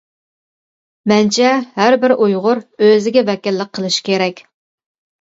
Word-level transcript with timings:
مەنچە 1.11 1.51
ھەر 1.77 1.99
بىر 2.05 2.15
ئۇيغۇر 2.17 2.65
ئۆزىگە 2.89 3.27
ۋەكىللىك 3.31 3.73
قىلىشى 3.81 4.07
كېرەك. 4.13 4.47